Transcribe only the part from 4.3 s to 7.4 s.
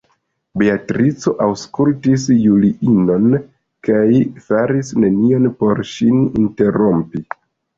faris nenion por ŝin interrompi.